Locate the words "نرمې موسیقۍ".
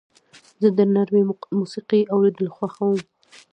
0.93-2.01